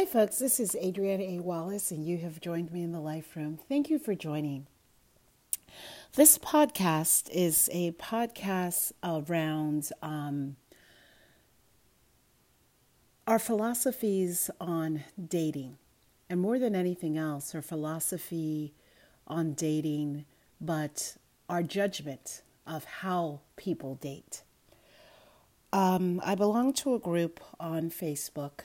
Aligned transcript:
Hi, 0.00 0.06
folks. 0.06 0.38
This 0.38 0.58
is 0.58 0.74
Adrienne 0.82 1.20
A. 1.20 1.40
Wallace, 1.40 1.90
and 1.90 2.06
you 2.06 2.16
have 2.16 2.40
joined 2.40 2.72
me 2.72 2.82
in 2.82 2.90
the 2.90 3.00
Life 3.00 3.36
Room. 3.36 3.58
Thank 3.68 3.90
you 3.90 3.98
for 3.98 4.14
joining. 4.14 4.66
This 6.14 6.38
podcast 6.38 7.28
is 7.30 7.68
a 7.70 7.92
podcast 7.92 8.92
around 9.04 9.90
um, 10.00 10.56
our 13.26 13.38
philosophies 13.38 14.48
on 14.58 15.04
dating, 15.22 15.76
and 16.30 16.40
more 16.40 16.58
than 16.58 16.74
anything 16.74 17.18
else, 17.18 17.54
our 17.54 17.60
philosophy 17.60 18.72
on 19.26 19.52
dating, 19.52 20.24
but 20.62 21.18
our 21.50 21.62
judgment 21.62 22.40
of 22.66 22.84
how 22.84 23.40
people 23.56 23.96
date. 23.96 24.44
Um, 25.74 26.22
I 26.24 26.36
belong 26.36 26.72
to 26.72 26.94
a 26.94 26.98
group 26.98 27.38
on 27.60 27.90
Facebook 27.90 28.60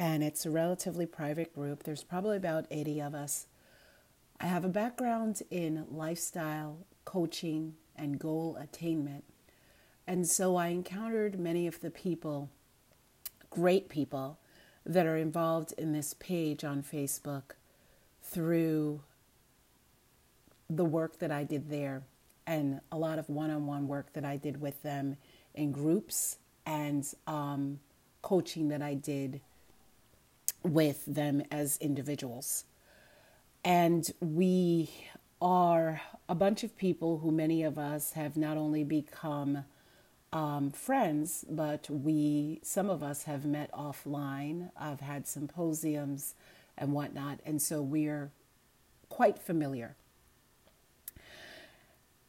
and 0.00 0.24
it's 0.24 0.46
a 0.46 0.50
relatively 0.50 1.04
private 1.04 1.54
group. 1.54 1.82
There's 1.82 2.02
probably 2.02 2.38
about 2.38 2.64
80 2.70 3.02
of 3.02 3.14
us. 3.14 3.46
I 4.40 4.46
have 4.46 4.64
a 4.64 4.68
background 4.68 5.42
in 5.50 5.84
lifestyle 5.90 6.78
coaching 7.04 7.74
and 7.94 8.18
goal 8.18 8.56
attainment. 8.58 9.24
And 10.06 10.26
so 10.26 10.56
I 10.56 10.68
encountered 10.68 11.38
many 11.38 11.66
of 11.66 11.82
the 11.82 11.90
people, 11.90 12.48
great 13.50 13.90
people, 13.90 14.38
that 14.86 15.04
are 15.04 15.18
involved 15.18 15.74
in 15.76 15.92
this 15.92 16.14
page 16.14 16.64
on 16.64 16.82
Facebook 16.82 17.52
through 18.22 19.02
the 20.70 20.86
work 20.86 21.18
that 21.18 21.30
I 21.30 21.44
did 21.44 21.68
there 21.68 22.04
and 22.46 22.80
a 22.90 22.96
lot 22.96 23.18
of 23.18 23.28
one 23.28 23.50
on 23.50 23.66
one 23.66 23.86
work 23.86 24.14
that 24.14 24.24
I 24.24 24.38
did 24.38 24.62
with 24.62 24.82
them 24.82 25.18
in 25.54 25.72
groups 25.72 26.38
and 26.64 27.06
um, 27.26 27.80
coaching 28.22 28.68
that 28.68 28.80
I 28.80 28.94
did 28.94 29.42
with 30.62 31.04
them 31.06 31.42
as 31.50 31.76
individuals. 31.78 32.64
And 33.64 34.10
we 34.20 34.90
are 35.40 36.00
a 36.28 36.34
bunch 36.34 36.64
of 36.64 36.76
people 36.76 37.18
who 37.18 37.30
many 37.30 37.62
of 37.62 37.78
us 37.78 38.12
have 38.12 38.36
not 38.36 38.56
only 38.56 38.84
become 38.84 39.64
um, 40.32 40.70
friends, 40.70 41.44
but 41.48 41.88
we, 41.90 42.60
some 42.62 42.88
of 42.88 43.02
us 43.02 43.24
have 43.24 43.44
met 43.44 43.72
offline. 43.72 44.70
I've 44.76 45.00
had 45.00 45.26
symposiums 45.26 46.34
and 46.78 46.92
whatnot. 46.92 47.40
And 47.44 47.60
so 47.60 47.82
we're 47.82 48.30
quite 49.08 49.38
familiar. 49.38 49.96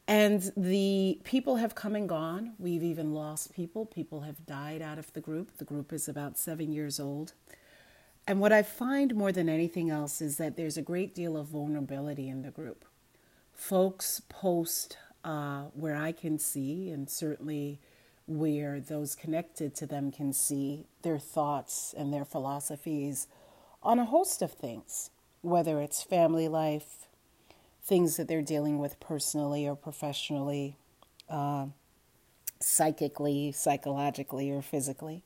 And 0.08 0.52
the 0.58 1.20
people 1.24 1.58
have 1.58 1.76
come 1.76 1.96
and 1.96 2.10
gone. 2.10 2.54
We've 2.60 2.84
even 2.84 3.14
lost 3.14 3.54
people. 3.54 3.86
People 3.86 4.22
have 4.22 4.46
died 4.46 4.82
out 4.82 4.98
of 4.98 5.14
the 5.14 5.22
group. 5.22 5.58
The 5.58 5.64
group 5.64 5.94
is 5.94 6.10
about 6.10 6.38
seven 6.38 6.74
years 6.74 7.00
old. 7.00 7.34
And 8.32 8.40
what 8.40 8.54
I 8.54 8.64
find 8.64 9.14
more 9.14 9.34
than 9.34 9.50
anything 9.50 9.90
else 9.90 10.22
is 10.22 10.38
that 10.38 10.56
there's 10.56 10.78
a 10.78 10.82
great 10.82 11.14
deal 11.14 11.36
of 11.36 11.48
vulnerability 11.48 12.30
in 12.30 12.44
the 12.44 12.50
group. 12.50 12.86
Folks 13.54 14.22
post 14.30 14.96
uh, 15.26 15.64
where 15.74 15.98
I 15.98 16.14
can 16.14 16.40
see, 16.40 16.92
and 16.92 17.10
certainly 17.10 17.82
where 18.28 18.80
those 18.80 19.16
connected 19.16 19.76
to 19.76 19.86
them 19.86 20.14
can 20.14 20.32
see, 20.32 20.86
their 21.02 21.20
thoughts 21.20 21.94
and 21.98 22.14
their 22.14 22.24
philosophies 22.24 23.28
on 23.84 24.00
a 24.00 24.06
host 24.06 24.42
of 24.42 24.54
things, 24.54 25.10
whether 25.42 25.82
it's 25.82 26.02
family 26.02 26.48
life, 26.48 27.08
things 27.84 28.16
that 28.16 28.30
they're 28.30 28.42
dealing 28.42 28.80
with 28.80 28.98
personally 29.02 29.68
or 29.68 29.76
professionally, 29.76 30.78
uh, 31.30 31.66
psychically, 32.62 33.52
psychologically, 33.52 34.50
or 34.50 34.62
physically. 34.62 35.22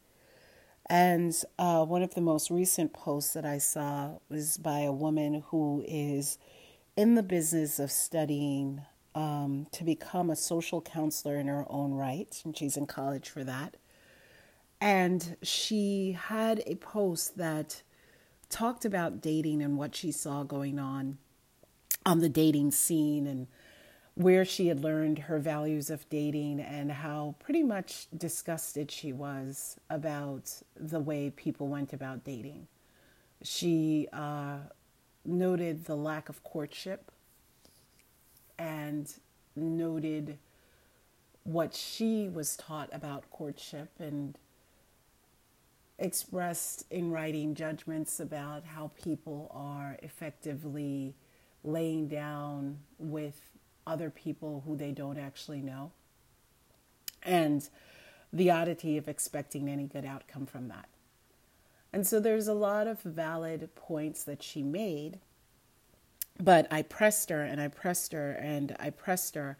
And 0.88 1.36
uh, 1.58 1.84
one 1.86 2.04
of 2.04 2.14
the 2.14 2.22
most 2.22 2.52
recent 2.52 2.94
posts 2.94 3.34
that 3.34 3.46
I 3.46 3.58
saw 3.58 4.20
was 4.30 4.58
by 4.58 4.82
a 4.82 4.92
woman 4.92 5.44
who 5.48 5.84
is 5.88 6.38
in 6.96 7.16
the 7.16 7.24
business 7.24 7.80
of 7.80 7.92
studying 7.92 8.82
um, 9.16 9.68
to 9.72 9.84
become 9.84 10.30
a 10.30 10.36
social 10.36 10.82
counselor 10.82 11.38
in 11.38 11.48
her 11.48 11.66
own 11.70 11.94
right, 11.94 12.40
and 12.44 12.56
she's 12.56 12.78
in 12.78 12.86
college 12.86 13.30
for 13.30 13.44
that. 13.44 13.78
And 14.80 15.38
she 15.42 16.12
had 16.12 16.62
a 16.68 16.76
post 16.76 17.38
that 17.38 17.82
talked 18.50 18.86
about 18.86 19.22
dating 19.22 19.62
and 19.62 19.78
what 19.78 19.96
she 19.96 20.12
saw 20.12 20.44
going 20.44 20.78
on 20.78 21.18
on 22.06 22.20
the 22.20 22.30
dating 22.30 22.72
scene 22.72 23.26
and 23.26 23.48
where 24.16 24.46
she 24.46 24.68
had 24.68 24.82
learned 24.82 25.20
her 25.20 25.40
values 25.40 25.90
of 25.90 26.10
dating 26.10 26.62
and 26.62 26.90
how 26.92 27.36
pretty 27.40 27.64
much 27.64 28.08
disgusted 28.18 28.90
she 28.90 29.12
was 29.12 29.78
about 29.90 30.62
the 30.80 31.00
way 31.00 31.30
people 31.30 31.68
went 31.68 31.92
about 31.92 32.24
dating. 32.24 32.68
She 33.44 34.08
uh, 34.14 34.60
noted 35.26 35.86
the 35.86 35.96
lack 35.96 36.30
of 36.30 36.44
courtship 36.44 37.12
and 38.58 39.14
noted 39.54 40.38
what 41.44 41.74
she 41.74 42.30
was 42.30 42.56
taught 42.56 42.90
about 42.94 43.30
courtship 43.32 43.90
and 44.00 44.38
expressed 46.00 46.86
in 46.90 47.12
writing 47.12 47.54
judgments 47.54 48.20
about 48.20 48.64
how 48.64 48.92
people 49.02 49.52
are 49.54 49.98
effectively 50.02 51.14
laying 51.64 52.08
down 52.08 52.78
with 52.98 53.52
other 53.88 54.10
people 54.10 54.64
who 54.66 54.76
they 54.76 54.92
don't 54.92 55.18
actually 55.18 55.62
know, 55.62 55.92
and 57.24 57.70
the 58.32 58.52
oddity 58.52 58.98
of 58.98 59.08
expecting 59.08 59.70
any 59.70 59.86
good 59.86 60.06
outcome 60.06 60.46
from 60.46 60.68
that. 60.68 60.90
And 61.94 62.06
so 62.06 62.20
there's 62.20 62.48
a 62.48 62.54
lot 62.54 62.88
of 62.88 63.02
valid 63.02 63.70
points 63.76 64.24
that 64.26 64.44
she 64.44 64.62
made, 64.62 65.20
but 66.38 66.68
I 66.70 66.82
pressed 66.82 67.30
her 67.30 67.42
and 67.42 67.62
I 67.62 67.70
pressed 67.70 68.12
her 68.12 68.32
and 68.32 68.76
I 68.80 68.90
pressed 68.90 69.36
her 69.36 69.58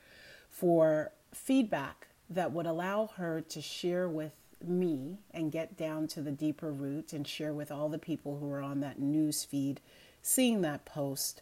for 0.50 1.12
feedback 1.34 2.08
that 2.30 2.52
would 2.52 2.66
allow 2.66 3.08
her 3.16 3.40
to 3.40 3.62
share 3.62 4.10
with 4.10 4.34
me 4.62 5.20
and 5.32 5.52
get 5.52 5.78
down 5.78 6.08
to 6.08 6.22
the 6.22 6.32
deeper 6.32 6.72
root 6.72 7.14
and 7.14 7.28
share 7.28 7.54
with 7.54 7.72
all 7.72 7.88
the 7.88 8.00
people 8.00 8.40
who 8.40 8.52
are 8.52 8.62
on 8.62 8.80
that 8.82 9.00
news 9.00 9.44
feed 9.44 9.80
seeing 10.22 10.62
that 10.62 10.86
post 10.86 11.42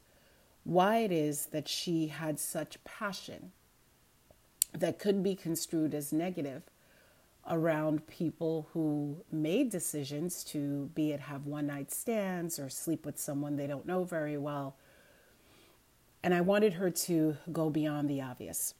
why 0.63 0.97
it 0.97 1.11
is 1.11 1.47
that 1.47 1.67
she 1.67 2.07
had 2.07 2.39
such 2.39 2.83
passion 2.83 3.51
that 4.73 4.99
could 4.99 5.21
be 5.21 5.35
construed 5.35 5.93
as 5.93 6.11
negative 6.11 6.63
around 7.49 8.07
people 8.07 8.69
who 8.73 9.17
made 9.31 9.69
decisions 9.69 10.43
to 10.43 10.89
be 10.95 11.11
it 11.11 11.19
have 11.19 11.45
one 11.45 11.67
night 11.67 11.91
stands 11.91 12.57
or 12.57 12.69
sleep 12.69 13.05
with 13.05 13.19
someone 13.19 13.55
they 13.57 13.67
don't 13.67 13.85
know 13.85 14.03
very 14.03 14.37
well. 14.37 14.75
And 16.23 16.33
I 16.33 16.41
wanted 16.41 16.73
her 16.73 16.89
to 16.89 17.37
go 17.51 17.69
beyond 17.69 18.09
the 18.09 18.21
obvious. 18.21 18.73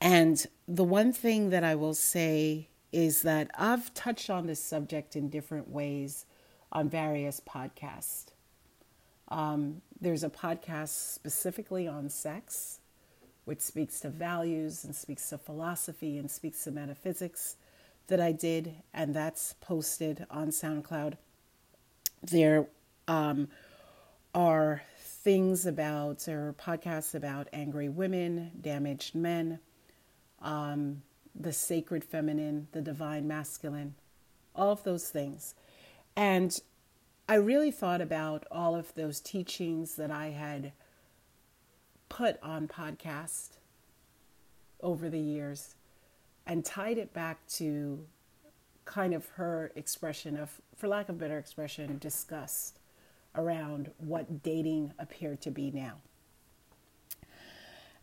And 0.00 0.44
the 0.66 0.84
one 0.84 1.12
thing 1.12 1.50
that 1.50 1.62
I 1.62 1.76
will 1.76 1.94
say 1.94 2.68
is 2.90 3.22
that 3.22 3.50
I've 3.56 3.94
touched 3.94 4.30
on 4.30 4.46
this 4.46 4.62
subject 4.62 5.14
in 5.14 5.28
different 5.28 5.68
ways 5.68 6.26
on 6.72 6.88
various 6.88 7.40
podcasts. 7.40 8.26
Um, 9.28 9.82
there's 10.00 10.24
a 10.24 10.30
podcast 10.30 11.12
specifically 11.14 11.86
on 11.86 12.08
sex, 12.08 12.80
which 13.44 13.60
speaks 13.60 14.00
to 14.00 14.08
values 14.08 14.84
and 14.84 14.94
speaks 14.94 15.28
to 15.30 15.38
philosophy 15.38 16.18
and 16.18 16.30
speaks 16.30 16.64
to 16.64 16.70
metaphysics 16.70 17.56
that 18.08 18.20
I 18.20 18.32
did, 18.32 18.74
and 18.94 19.14
that's 19.14 19.54
posted 19.60 20.26
on 20.30 20.48
SoundCloud. 20.48 21.14
There 22.22 22.66
um, 23.06 23.48
are 24.34 24.82
things 24.98 25.66
about, 25.66 26.26
or 26.26 26.54
podcasts 26.58 27.14
about 27.14 27.48
angry 27.52 27.88
women, 27.88 28.50
damaged 28.60 29.14
men, 29.14 29.60
um, 30.40 31.02
the 31.34 31.52
sacred 31.52 32.02
feminine, 32.02 32.68
the 32.72 32.80
divine 32.80 33.28
masculine, 33.28 33.94
all 34.54 34.70
of 34.70 34.82
those 34.84 35.08
things. 35.08 35.54
And 36.16 36.58
I 37.30 37.34
really 37.34 37.70
thought 37.70 38.00
about 38.00 38.46
all 38.50 38.74
of 38.74 38.94
those 38.94 39.20
teachings 39.20 39.96
that 39.96 40.10
I 40.10 40.28
had 40.28 40.72
put 42.08 42.42
on 42.42 42.68
podcast 42.68 43.58
over 44.80 45.10
the 45.10 45.18
years 45.18 45.74
and 46.46 46.64
tied 46.64 46.96
it 46.96 47.12
back 47.12 47.46
to 47.48 48.06
kind 48.86 49.12
of 49.12 49.26
her 49.30 49.70
expression 49.76 50.38
of, 50.38 50.58
for 50.74 50.88
lack 50.88 51.10
of 51.10 51.18
better 51.18 51.36
expression, 51.36 51.98
disgust 51.98 52.78
around 53.34 53.90
what 53.98 54.42
dating 54.42 54.94
appeared 54.98 55.42
to 55.42 55.50
be 55.50 55.70
now. 55.70 55.96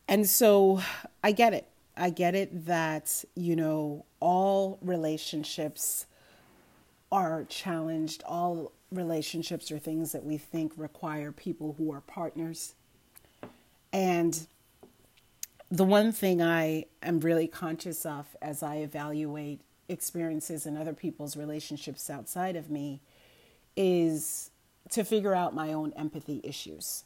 And 0.07 0.29
so 0.29 0.81
I 1.23 1.31
get 1.31 1.55
it. 1.55 1.67
I 1.97 2.11
get 2.11 2.35
it 2.35 2.67
that, 2.67 3.25
you 3.33 3.55
know, 3.55 4.05
all 4.19 4.77
relationships 4.83 6.05
are 7.11 7.43
challenged, 7.45 8.21
all 8.27 8.71
relationships 8.91 9.71
are 9.71 9.79
things 9.79 10.11
that 10.11 10.23
we 10.23 10.37
think 10.37 10.73
require 10.77 11.31
people 11.31 11.75
who 11.77 11.91
are 11.91 12.01
partners. 12.01 12.75
And 13.91 14.47
the 15.71 15.83
one 15.83 16.11
thing 16.11 16.41
I 16.41 16.85
am 17.01 17.19
really 17.19 17.47
conscious 17.47 18.05
of 18.05 18.35
as 18.41 18.61
I 18.61 18.77
evaluate 18.77 19.61
experiences 19.89 20.65
in 20.65 20.77
other 20.77 20.93
people's 20.93 21.37
relationships 21.37 22.09
outside 22.09 22.55
of 22.55 22.69
me 22.69 23.01
is 23.75 24.51
to 24.89 25.03
figure 25.03 25.35
out 25.35 25.53
my 25.53 25.73
own 25.73 25.93
empathy 25.93 26.41
issues, 26.43 27.03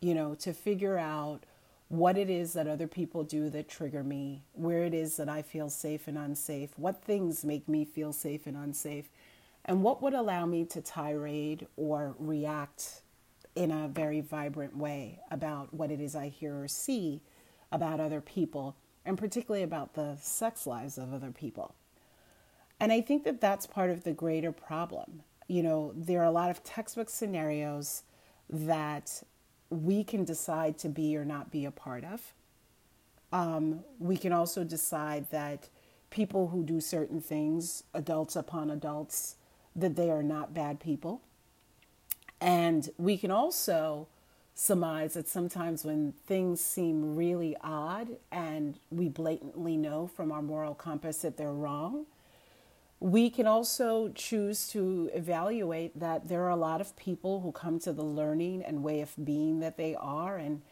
you 0.00 0.14
know, 0.14 0.34
to 0.36 0.52
figure 0.52 0.98
out 0.98 1.40
what 1.88 2.16
it 2.16 2.30
is 2.30 2.54
that 2.54 2.66
other 2.66 2.88
people 2.88 3.22
do 3.22 3.50
that 3.50 3.68
trigger 3.68 4.02
me, 4.02 4.42
where 4.54 4.82
it 4.84 4.94
is 4.94 5.16
that 5.16 5.28
I 5.28 5.42
feel 5.42 5.68
safe 5.68 6.08
and 6.08 6.16
unsafe, 6.16 6.70
what 6.76 7.04
things 7.04 7.44
make 7.44 7.68
me 7.68 7.84
feel 7.84 8.12
safe 8.12 8.46
and 8.46 8.56
unsafe, 8.56 9.10
and 9.64 9.82
what 9.82 10.02
would 10.02 10.14
allow 10.14 10.46
me 10.46 10.64
to 10.66 10.80
tirade 10.80 11.66
or 11.76 12.14
react 12.18 13.02
in 13.54 13.70
a 13.70 13.88
very 13.88 14.20
vibrant 14.20 14.76
way 14.76 15.20
about 15.30 15.72
what 15.72 15.90
it 15.90 16.00
is 16.00 16.16
I 16.16 16.28
hear 16.28 16.62
or 16.62 16.68
see 16.68 17.20
about 17.70 18.00
other 18.00 18.20
people, 18.20 18.76
and 19.04 19.16
particularly 19.16 19.62
about 19.62 19.94
the 19.94 20.16
sex 20.20 20.66
lives 20.66 20.98
of 20.98 21.12
other 21.12 21.30
people. 21.30 21.74
And 22.80 22.92
I 22.92 23.00
think 23.00 23.24
that 23.24 23.40
that's 23.40 23.66
part 23.66 23.90
of 23.90 24.04
the 24.04 24.12
greater 24.12 24.52
problem. 24.52 25.22
You 25.48 25.62
know, 25.62 25.92
there 25.94 26.20
are 26.20 26.26
a 26.26 26.32
lot 26.32 26.50
of 26.50 26.64
textbook 26.64 27.08
scenarios 27.08 28.02
that 28.50 29.22
we 29.70 30.02
can 30.04 30.24
decide 30.24 30.78
to 30.78 30.88
be 30.88 31.16
or 31.16 31.24
not 31.24 31.50
be 31.50 31.64
a 31.64 31.70
part 31.70 32.04
of. 32.04 32.34
Um, 33.32 33.84
we 33.98 34.16
can 34.16 34.32
also 34.32 34.64
decide 34.64 35.30
that 35.30 35.68
people 36.10 36.48
who 36.48 36.64
do 36.64 36.80
certain 36.80 37.20
things, 37.20 37.84
adults 37.94 38.36
upon 38.36 38.70
adults, 38.70 39.36
that 39.74 39.96
they 39.96 40.10
are 40.10 40.22
not 40.22 40.54
bad 40.54 40.80
people. 40.80 41.22
And 42.40 42.88
we 42.98 43.16
can 43.16 43.30
also 43.30 44.08
surmise 44.54 45.14
that 45.14 45.28
sometimes 45.28 45.84
when 45.84 46.12
things 46.26 46.60
seem 46.60 47.16
really 47.16 47.56
odd 47.62 48.08
and 48.30 48.78
we 48.90 49.08
blatantly 49.08 49.76
know 49.76 50.06
from 50.06 50.30
our 50.30 50.42
moral 50.42 50.74
compass 50.74 51.18
that 51.18 51.36
they're 51.36 51.52
wrong, 51.52 52.06
we 53.00 53.30
can 53.30 53.46
also 53.46 54.10
choose 54.14 54.68
to 54.68 55.10
evaluate 55.14 55.98
that 55.98 56.28
there 56.28 56.42
are 56.44 56.50
a 56.50 56.56
lot 56.56 56.80
of 56.80 56.96
people 56.96 57.40
who 57.40 57.50
come 57.50 57.78
to 57.80 57.92
the 57.92 58.04
learning 58.04 58.62
and 58.62 58.82
way 58.84 59.00
of 59.00 59.12
being 59.24 59.60
that 59.60 59.76
they 59.76 59.94
are 59.96 60.36
and 60.36 60.62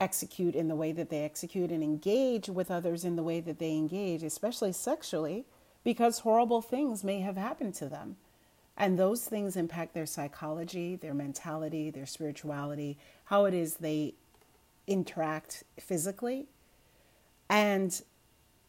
execute 0.00 0.54
in 0.54 0.68
the 0.68 0.74
way 0.74 0.92
that 0.92 1.10
they 1.10 1.24
execute 1.24 1.70
and 1.70 1.82
engage 1.82 2.48
with 2.48 2.70
others 2.70 3.04
in 3.04 3.16
the 3.16 3.22
way 3.22 3.40
that 3.40 3.58
they 3.58 3.72
engage, 3.72 4.22
especially 4.22 4.72
sexually, 4.72 5.44
because 5.82 6.20
horrible 6.20 6.62
things 6.62 7.04
may 7.04 7.20
have 7.20 7.36
happened 7.36 7.74
to 7.74 7.88
them. 7.88 8.16
And 8.76 8.98
those 8.98 9.24
things 9.24 9.56
impact 9.56 9.94
their 9.94 10.06
psychology, 10.06 10.96
their 10.96 11.14
mentality, 11.14 11.90
their 11.90 12.06
spirituality, 12.06 12.98
how 13.24 13.44
it 13.44 13.54
is 13.54 13.76
they 13.76 14.14
interact 14.86 15.62
physically, 15.78 16.46
and 17.48 18.02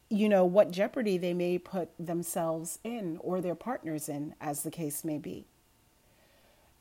you 0.10 0.30
know 0.30 0.46
what 0.46 0.72
jeopardy 0.72 1.18
they 1.18 1.34
may 1.34 1.58
put 1.58 1.90
themselves 2.00 2.80
in 2.84 3.18
or 3.22 3.42
their 3.42 3.56
partners 3.56 4.08
in, 4.08 4.36
as 4.40 4.64
the 4.64 4.72
case 4.72 5.04
may 5.04 5.18
be. 5.18 5.46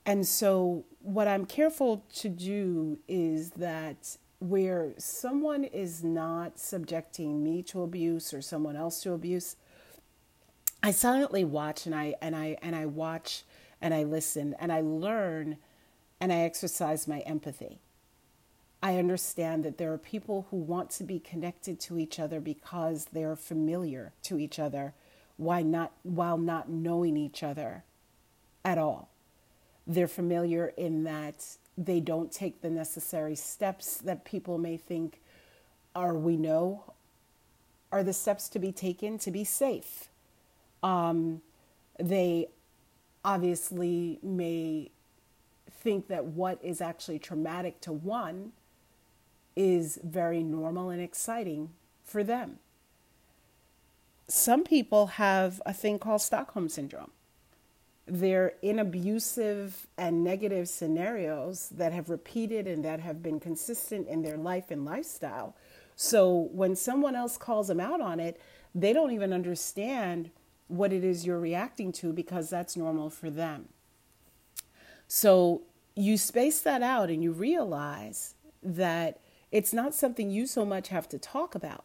And 0.06 0.26
so, 0.26 0.84
what 1.00 1.26
I'm 1.26 1.46
careful 1.46 2.04
to 2.16 2.28
do 2.28 2.98
is 3.08 3.50
that 3.52 4.18
where 4.38 4.92
someone 4.98 5.64
is 5.64 6.04
not 6.04 6.58
subjecting 6.58 7.42
me 7.42 7.62
to 7.62 7.82
abuse 7.82 8.34
or 8.34 8.42
someone 8.42 8.76
else 8.76 9.02
to 9.02 9.12
abuse, 9.12 9.56
I 10.84 10.90
silently 10.90 11.46
watch 11.46 11.86
and 11.86 11.94
I 11.94 12.14
and 12.20 12.36
I 12.36 12.58
and 12.60 12.76
I 12.76 12.84
watch 12.84 13.44
and 13.80 13.94
I 13.94 14.02
listen 14.02 14.54
and 14.58 14.70
I 14.70 14.82
learn 14.82 15.56
and 16.20 16.30
I 16.30 16.40
exercise 16.40 17.08
my 17.08 17.20
empathy. 17.20 17.78
I 18.82 18.98
understand 18.98 19.64
that 19.64 19.78
there 19.78 19.94
are 19.94 19.98
people 19.98 20.46
who 20.50 20.58
want 20.58 20.90
to 20.90 21.04
be 21.04 21.18
connected 21.18 21.80
to 21.80 21.98
each 21.98 22.20
other 22.20 22.38
because 22.38 23.06
they're 23.06 23.34
familiar 23.34 24.12
to 24.24 24.38
each 24.38 24.58
other 24.58 24.92
why 25.38 25.62
not 25.62 25.92
while 26.02 26.36
not 26.36 26.68
knowing 26.68 27.16
each 27.16 27.42
other 27.42 27.82
at 28.62 28.76
all. 28.76 29.08
They're 29.86 30.06
familiar 30.06 30.66
in 30.76 31.04
that 31.04 31.56
they 31.78 32.00
don't 32.00 32.30
take 32.30 32.60
the 32.60 32.68
necessary 32.68 33.36
steps 33.36 33.96
that 33.96 34.26
people 34.26 34.58
may 34.58 34.76
think 34.76 35.22
are 35.94 36.14
we 36.14 36.36
know 36.36 36.92
are 37.90 38.04
the 38.04 38.12
steps 38.12 38.50
to 38.50 38.58
be 38.58 38.70
taken 38.70 39.16
to 39.20 39.30
be 39.30 39.44
safe 39.44 40.10
um, 40.84 41.40
they 41.98 42.48
obviously 43.24 44.18
may 44.22 44.90
think 45.70 46.08
that 46.08 46.26
what 46.26 46.58
is 46.62 46.80
actually 46.80 47.18
traumatic 47.18 47.80
to 47.80 47.92
one 47.92 48.52
is 49.56 49.98
very 50.04 50.42
normal 50.42 50.90
and 50.90 51.00
exciting 51.00 51.70
for 52.04 52.22
them. 52.22 52.58
Some 54.28 54.62
people 54.62 55.06
have 55.06 55.60
a 55.64 55.72
thing 55.72 55.98
called 55.98 56.20
Stockholm 56.20 56.68
Syndrome. 56.68 57.10
They're 58.06 58.52
in 58.60 58.78
abusive 58.78 59.86
and 59.96 60.22
negative 60.22 60.68
scenarios 60.68 61.70
that 61.70 61.92
have 61.92 62.10
repeated 62.10 62.66
and 62.66 62.84
that 62.84 63.00
have 63.00 63.22
been 63.22 63.40
consistent 63.40 64.06
in 64.08 64.22
their 64.22 64.36
life 64.36 64.70
and 64.70 64.84
lifestyle. 64.84 65.56
So 65.96 66.50
when 66.52 66.76
someone 66.76 67.16
else 67.16 67.38
calls 67.38 67.68
them 67.68 67.80
out 67.80 68.02
on 68.02 68.20
it, 68.20 68.38
they 68.74 68.92
don't 68.92 69.12
even 69.12 69.32
understand 69.32 70.30
what 70.68 70.92
it 70.92 71.04
is 71.04 71.26
you're 71.26 71.38
reacting 71.38 71.92
to 71.92 72.12
because 72.12 72.50
that's 72.50 72.76
normal 72.76 73.10
for 73.10 73.30
them. 73.30 73.68
So 75.06 75.62
you 75.94 76.16
space 76.16 76.60
that 76.60 76.82
out 76.82 77.10
and 77.10 77.22
you 77.22 77.32
realize 77.32 78.34
that 78.62 79.20
it's 79.52 79.72
not 79.72 79.94
something 79.94 80.30
you 80.30 80.46
so 80.46 80.64
much 80.64 80.88
have 80.88 81.08
to 81.10 81.18
talk 81.18 81.54
about. 81.54 81.84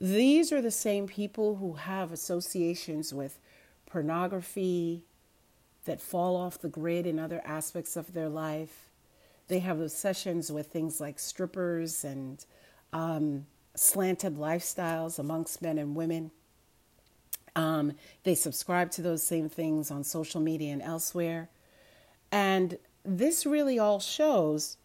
These 0.00 0.50
are 0.50 0.62
the 0.62 0.70
same 0.70 1.06
people 1.06 1.56
who 1.56 1.74
have 1.74 2.10
associations 2.10 3.12
with 3.12 3.38
pornography 3.86 5.02
that 5.84 6.00
fall 6.00 6.36
off 6.36 6.58
the 6.58 6.68
grid 6.68 7.06
in 7.06 7.18
other 7.18 7.42
aspects 7.44 7.96
of 7.96 8.14
their 8.14 8.28
life. 8.28 8.88
They 9.48 9.58
have 9.60 9.80
obsessions 9.80 10.50
with 10.50 10.68
things 10.68 11.00
like 11.00 11.18
strippers 11.18 12.04
and 12.04 12.44
um, 12.92 13.46
slanted 13.74 14.36
lifestyles 14.36 15.18
amongst 15.18 15.62
men 15.62 15.78
and 15.78 15.94
women. 15.94 16.30
Um, 17.56 17.92
they 18.22 18.34
subscribe 18.34 18.90
to 18.92 19.02
those 19.02 19.22
same 19.22 19.48
things 19.48 19.90
on 19.90 20.04
social 20.04 20.40
media 20.40 20.72
and 20.72 20.82
elsewhere. 20.82 21.48
And 22.30 22.78
this 23.04 23.46
really 23.46 23.78
all 23.78 24.00
shows 24.00 24.76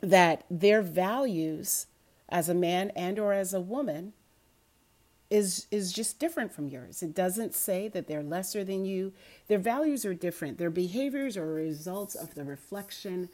that 0.00 0.44
their 0.50 0.82
values 0.82 1.86
as 2.28 2.48
a 2.48 2.54
man 2.54 2.90
and 2.90 3.18
or 3.18 3.32
as 3.32 3.52
a 3.52 3.60
woman 3.60 4.12
is 5.30 5.66
is 5.70 5.92
just 5.92 6.18
different 6.18 6.52
from 6.52 6.68
yours. 6.68 7.02
It 7.02 7.14
doesn't 7.14 7.54
say 7.54 7.88
that 7.88 8.06
they're 8.06 8.22
lesser 8.22 8.62
than 8.62 8.84
you. 8.84 9.12
Their 9.48 9.58
values 9.58 10.04
are 10.04 10.14
different. 10.14 10.58
Their 10.58 10.70
behaviors 10.70 11.36
are 11.36 11.46
results 11.46 12.14
of 12.14 12.34
the 12.34 12.44
reflection 12.44 13.30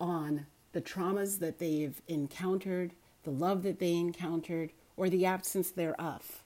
on 0.00 0.46
the 0.72 0.80
traumas 0.80 1.38
that 1.38 1.58
they've 1.58 2.00
encountered, 2.08 2.92
the 3.24 3.30
love 3.30 3.62
that 3.62 3.78
they 3.78 3.94
encountered, 3.94 4.72
or 4.96 5.08
the 5.08 5.26
absence 5.26 5.70
thereof 5.70 6.42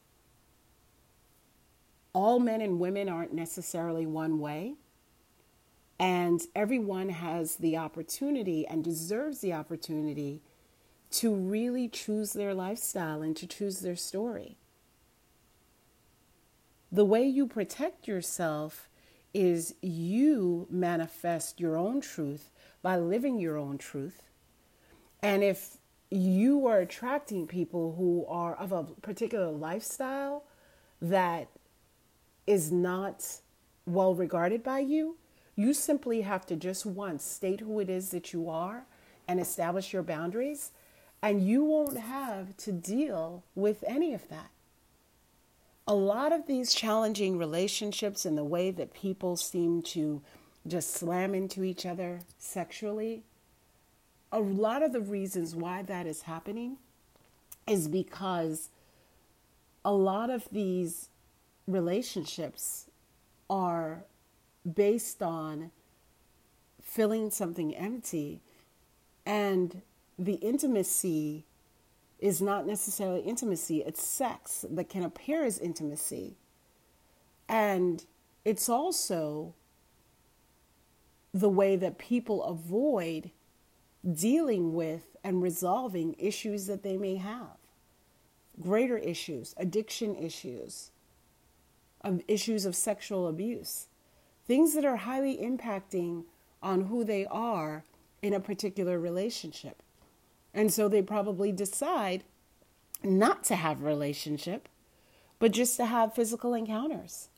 all 2.13 2.39
men 2.39 2.61
and 2.61 2.79
women 2.79 3.09
aren't 3.09 3.33
necessarily 3.33 4.07
one 4.07 4.39
way. 4.39 4.75
And 5.99 6.41
everyone 6.55 7.11
has 7.11 7.57
the 7.57 7.77
opportunity 7.77 8.67
and 8.67 8.83
deserves 8.83 9.41
the 9.41 9.53
opportunity 9.53 10.43
to 11.13 11.35
really 11.35 11.89
choose 11.89 12.33
their 12.33 12.55
lifestyle 12.55 13.23
and 13.23 13.37
to 13.37 13.47
choose 13.47 13.81
their 13.81 13.97
story. 13.97 14.57
The 16.91 17.05
way 17.05 17.25
you 17.25 17.47
protect 17.47 18.09
yourself 18.09 18.89
is 19.33 19.75
you 19.81 20.67
manifest 20.71 21.61
your 21.61 21.77
own 21.77 22.01
truth 22.01 22.51
by 22.83 22.99
living 22.99 23.39
your 23.39 23.57
own 23.57 23.79
truth. 23.79 24.23
And 25.23 25.43
if 25.43 25.79
you 26.11 26.67
are 26.67 26.81
attracting 26.81 27.47
people 27.47 27.95
who 27.97 28.27
are 28.29 28.55
of 28.55 28.73
a 28.73 28.85
particular 28.85 29.51
lifestyle 29.51 30.45
that 31.01 31.49
is 32.47 32.73
not 32.73 33.41
well 33.87 34.15
regarded 34.15 34.63
by 34.63 34.81
you, 34.81 35.17
you 35.55 35.75
simply 35.75 36.23
have 36.23 36.47
to 36.47 36.57
just 36.57 36.87
once 36.87 37.25
state 37.25 37.61
who 37.61 37.79
it 37.81 37.91
is 37.91 38.11
that 38.11 38.33
you 38.33 38.49
are 38.49 38.85
and 39.29 39.39
establish 39.39 39.93
your 39.93 40.03
boundaries, 40.03 40.73
and 41.23 41.47
you 41.47 41.65
won't 41.65 41.99
have 41.99 42.57
to 42.57 42.73
deal 42.73 43.45
with 43.55 43.85
any 43.87 44.13
of 44.13 44.29
that. 44.29 44.51
A 45.87 45.95
lot 45.95 46.33
of 46.33 46.47
these 46.47 46.75
challenging 46.75 47.39
relationships 47.39 48.25
and 48.25 48.37
the 48.37 48.45
way 48.45 48.71
that 48.71 48.95
people 48.95 49.37
seem 49.37 49.83
to 49.83 50.23
just 50.67 50.93
slam 50.93 51.35
into 51.35 51.63
each 51.65 51.87
other 51.87 52.21
sexually, 52.39 53.25
a 54.31 54.41
lot 54.41 54.83
of 54.83 54.93
the 54.93 55.01
reasons 55.01 55.55
why 55.55 55.83
that 55.83 56.07
is 56.07 56.23
happening 56.23 56.79
is 57.67 57.89
because 57.89 58.71
a 59.85 59.93
lot 59.93 60.31
of 60.31 60.49
these 60.51 61.09
relationships 61.67 62.87
are 63.49 64.05
based 64.75 65.23
on 65.23 65.71
filling 66.83 67.31
something 67.31 67.75
empty 67.75 68.41
and 69.25 69.83
the 70.19 70.35
intimacy 70.35 71.45
is 72.23 72.41
not 72.41 72.67
necessarily 72.67 73.21
intimacy 73.21 73.83
it's 73.83 74.01
sex 74.01 74.65
that 74.71 74.89
can 74.89 75.03
appear 75.03 75.45
as 75.45 75.59
intimacy. 75.59 76.37
And 77.49 78.05
it's 78.45 78.69
also 78.69 79.55
the 81.35 81.49
way 81.49 81.75
that 81.75 81.99
people 81.99 82.45
avoid 82.45 83.33
dealing 84.15 84.75
with 84.75 85.17
and 85.25 85.43
resolving 85.43 86.15
issues 86.19 86.67
that 86.67 86.85
they 86.85 86.97
may 86.97 87.17
have. 87.17 87.59
Greater 88.61 88.99
issues, 88.99 89.55
addiction 89.57 90.15
issues, 90.15 90.92
um, 92.05 92.21
issues 92.29 92.65
of 92.65 92.77
sexual 92.77 93.29
abuse, 93.29 93.87
things 94.47 94.75
that 94.75 94.85
are 94.85 94.97
highly 94.97 95.37
impacting 95.37 96.25
on 96.63 96.83
who 96.83 97.05
they 97.05 97.27
are 97.27 97.85
in 98.21 98.33
a 98.33 98.41
particular 98.41 98.99
relationship. 98.99 99.83
And 100.55 100.73
so 100.73 100.89
they 100.89 101.03
probably 101.03 101.53
decide 101.53 102.25
not 103.03 103.45
to 103.45 103.57
have 103.57 103.83
a 103.83 103.87
relationship, 103.87 104.69
but 105.39 105.53
just 105.53 105.77
to 105.77 105.87
have 105.87 106.15
physical 106.15 106.55
encounters. 106.55 107.29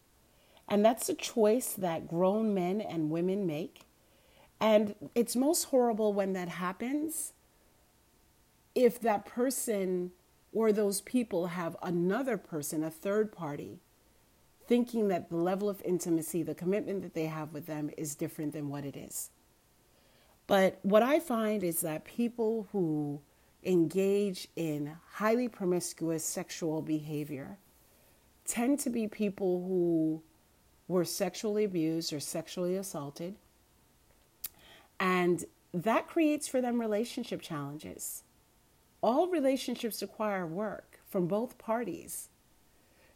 And 0.68 0.85
that's 0.85 1.09
a 1.09 1.14
choice 1.14 1.73
that 1.73 2.09
grown 2.09 2.54
men 2.54 2.80
and 2.80 3.11
women 3.11 3.47
make. 3.47 3.83
And 4.61 4.94
it's 5.14 5.37
most 5.37 5.64
horrible 5.64 6.12
when 6.12 6.33
that 6.35 6.49
happens 6.49 7.33
if 8.75 9.00
that 9.00 9.25
person 9.25 10.11
or 10.52 10.73
those 10.73 11.00
people 11.00 11.49
have 11.49 11.76
another 11.83 12.37
person, 12.37 12.83
a 12.83 12.90
third 12.90 13.33
party, 13.33 13.80
thinking 14.66 15.09
that 15.09 15.28
the 15.28 15.37
level 15.37 15.68
of 15.68 15.83
intimacy, 15.83 16.42
the 16.42 16.54
commitment 16.54 17.02
that 17.02 17.14
they 17.14 17.26
have 17.26 17.52
with 17.52 17.66
them 17.66 17.90
is 17.97 18.14
different 18.14 18.52
than 18.52 18.68
what 18.68 18.85
it 18.85 18.97
is. 18.97 19.30
But 20.47 20.78
what 20.83 21.02
I 21.02 21.21
find 21.21 21.62
is 21.62 21.80
that 21.80 22.04
people 22.04 22.68
who 22.73 23.21
engage 23.62 24.49
in 24.56 24.97
highly 25.12 25.49
promiscuous 25.49 26.25
sexual 26.25 26.83
behavior 26.83 27.59
tend 28.44 28.78
to 28.80 28.90
be 28.90 29.09
people 29.09 29.64
who 29.66 30.23
were 30.87 31.04
sexually 31.04 31.64
abused 31.64 32.12
or 32.12 32.21
sexually 32.21 32.76
assaulted. 32.76 33.37
And 35.00 35.44
that 35.73 36.06
creates 36.09 36.47
for 36.47 36.61
them 36.61 36.80
relationship 36.80 37.40
challenges. 37.40 38.23
All 39.02 39.28
relationships 39.28 40.02
require 40.02 40.47
work 40.47 41.00
from 41.09 41.26
both 41.26 41.59
parties. 41.59 42.28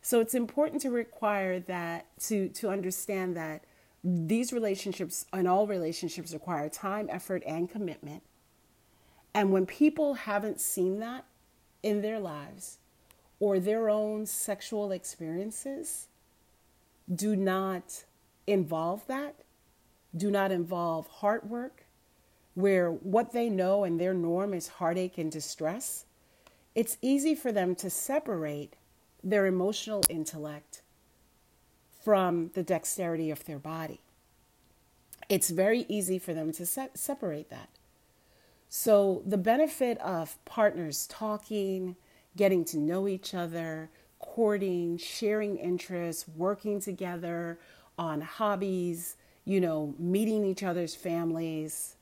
So 0.09 0.21
it's 0.21 0.33
important 0.33 0.81
to 0.81 0.91
require 0.91 1.61
that 1.61 2.07
to 2.29 2.49
to 2.61 2.71
understand 2.71 3.37
that 3.37 3.65
these 4.03 4.55
relationships 4.55 5.27
and 5.35 5.47
all 5.47 5.67
relationships 5.67 6.33
require 6.33 6.71
time, 6.71 7.11
effort, 7.11 7.43
and 7.47 7.69
commitment. 7.69 8.23
And 9.35 9.53
when 9.53 9.67
people 9.67 10.15
haven't 10.15 10.63
seen 10.63 10.99
that 11.01 11.27
in 11.83 12.01
their 12.01 12.19
lives 12.19 12.79
or 13.39 13.61
their 13.61 13.91
own 13.91 14.25
sexual 14.25 14.93
experiences 14.93 16.09
do 17.15 17.37
not 17.37 18.05
involve 18.47 19.07
that, 19.09 19.35
do 20.17 20.31
not 20.31 20.51
involve 20.51 21.07
heart 21.21 21.47
work, 21.47 21.85
where 22.55 22.91
what 22.91 23.33
they 23.35 23.51
know 23.51 23.85
and 23.85 24.01
their 24.01 24.15
norm 24.15 24.55
is 24.55 24.69
heartache 24.69 25.19
and 25.19 25.31
distress, 25.31 26.07
it's 26.75 26.97
easy 27.03 27.35
for 27.35 27.53
them 27.53 27.75
to 27.75 27.91
separate 27.91 28.78
their 29.23 29.47
emotional 29.47 30.03
intellect 30.09 30.83
from 32.05 32.51
the 32.55 32.63
dexterity 32.63 33.31
of 33.31 33.45
their 33.45 33.59
body. 33.59 34.01
It's 35.29 35.51
very 35.51 35.85
easy 35.89 36.19
for 36.19 36.33
them 36.33 36.53
to 36.53 36.65
se- 36.65 36.91
separate 36.95 37.51
that. 37.51 37.69
So, 38.71 39.23
the 39.27 39.39
benefit 39.39 39.99
of 39.99 40.43
partners 40.45 41.07
talking, 41.07 41.97
getting 42.37 42.65
to 42.67 42.79
know 42.79 43.09
each 43.09 43.35
other, 43.35 43.91
courting, 44.19 44.99
sharing 44.99 45.57
interests, 45.57 46.27
working 46.37 46.81
together 46.81 47.59
on 47.99 48.21
hobbies, 48.21 49.17
you 49.45 49.61
know, 49.61 49.95
meeting 49.99 50.45
each 50.45 50.63
other's 50.63 50.95
families, 50.95 51.97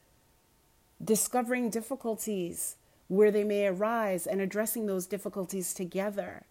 discovering 1.02 1.70
difficulties 1.70 2.76
where 3.08 3.30
they 3.30 3.44
may 3.44 3.66
arise 3.66 4.26
and 4.26 4.40
addressing 4.40 4.87
those 4.87 5.06
difficulties 5.06 5.73
together 5.73 6.44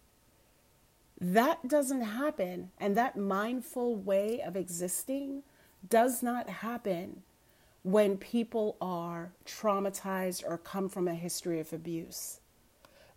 that 1.20 1.66
doesn't 1.68 2.02
happen. 2.02 2.70
And 2.78 2.96
that 2.96 3.16
mindful 3.16 3.96
way 3.96 4.40
of 4.40 4.56
existing 4.56 5.42
does 5.88 6.22
not 6.22 6.48
happen 6.48 7.22
when 7.82 8.16
people 8.16 8.76
are 8.80 9.32
traumatized 9.46 10.42
or 10.46 10.58
come 10.58 10.88
from 10.88 11.08
a 11.08 11.14
history 11.14 11.60
of 11.60 11.72
abuse. 11.72 12.40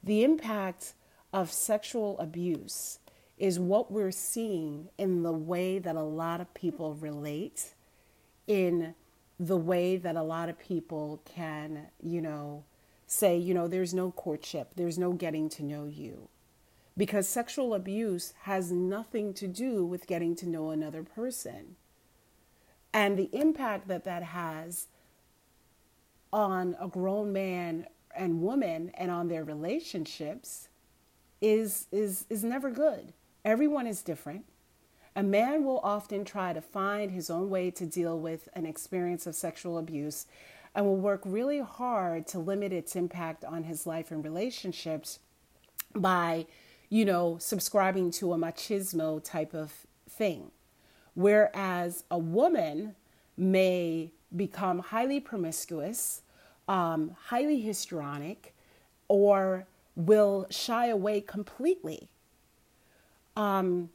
The 0.04 0.24
impact 0.24 0.94
of 1.34 1.52
sexual 1.52 2.18
abuse 2.20 3.00
is 3.38 3.60
what 3.60 3.92
we're 3.92 4.12
seeing 4.12 4.90
in 4.98 5.24
the 5.24 5.32
way 5.32 5.80
that 5.80 5.96
a 5.96 6.02
lot 6.02 6.42
of 6.42 6.54
people 6.54 6.94
relate, 6.96 7.74
in 8.48 8.94
the 9.40 9.58
way 9.58 9.98
that 9.98 10.16
a 10.16 10.22
lot 10.22 10.50
of 10.50 10.60
people 10.60 11.22
can, 11.26 11.88
you 12.02 12.22
know, 12.22 12.64
say, 13.08 13.38
you 13.38 13.54
know, 13.54 13.68
there's 13.68 13.94
no 13.94 14.12
courtship, 14.12 14.74
there's 14.76 14.98
no 14.98 15.14
getting 15.14 15.50
to 15.50 15.64
know 15.64 15.86
you 15.86 16.30
because 17.00 17.30
sexual 17.30 17.74
abuse 17.74 18.34
has 18.42 18.74
nothing 18.74 19.34
to 19.34 19.48
do 19.48 19.86
with 19.86 20.06
getting 20.06 20.36
to 20.36 20.50
know 20.50 20.70
another 20.70 21.02
person. 21.02 21.78
And 22.94 23.18
the 23.18 23.30
impact 23.32 23.88
that 23.88 24.04
that 24.04 24.22
has 24.22 24.88
on 26.34 26.76
a 26.78 26.90
grown 26.90 27.32
man 27.32 27.88
and 28.14 28.42
woman 28.42 28.92
and 28.96 29.10
on 29.12 29.30
their 29.30 29.46
relationships 29.46 30.68
is 31.40 31.88
is 31.94 32.26
is 32.30 32.44
never 32.44 32.70
good. 32.70 33.14
Everyone 33.46 33.88
is 33.88 34.02
different. 34.02 34.44
A 35.16 35.24
man 35.24 35.64
will 35.64 35.80
often 35.80 36.26
try 36.26 36.52
to 36.52 36.62
find 36.62 37.12
his 37.12 37.30
own 37.30 37.50
way 37.50 37.72
to 37.72 37.86
deal 37.86 38.20
with 38.20 38.50
an 38.54 38.66
experience 38.66 39.26
of 39.26 39.36
sexual 39.36 39.78
abuse 39.78 40.26
and 40.76 40.86
will 40.86 40.98
work 40.98 41.22
really 41.24 41.62
hard 41.62 42.28
to 42.28 42.40
limit 42.40 42.74
its 42.74 42.98
impact 42.98 43.46
on 43.46 43.64
his 43.64 43.88
life 43.88 44.12
and 44.12 44.22
relationships 44.22 45.20
by 45.96 46.46
you 46.90 47.06
know, 47.06 47.38
subscribing 47.40 48.12
to 48.12 48.34
a 48.34 48.38
machismo 48.38 49.24
type 49.24 49.54
of 49.54 49.86
thing. 50.10 50.52
Whereas 51.14 52.04
a 52.10 52.18
woman 52.18 52.96
may 53.38 54.12
become 54.36 54.80
highly 54.80 55.20
promiscuous, 55.20 56.22
um, 56.68 57.16
highly 57.26 57.62
histrionic, 57.62 58.56
or 59.08 59.66
will 59.96 60.48
shy 60.50 60.88
away 60.88 61.22
completely. 61.22 62.10
Um, 63.36 63.90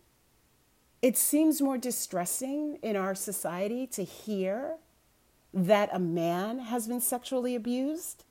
it 1.02 1.16
seems 1.16 1.60
more 1.60 1.78
distressing 1.78 2.78
in 2.82 2.96
our 2.96 3.14
society 3.14 3.86
to 3.88 4.04
hear 4.04 4.76
that 5.52 5.88
a 5.92 5.98
man 5.98 6.60
has 6.60 6.88
been 6.88 7.00
sexually 7.00 7.54
abused 7.54 8.24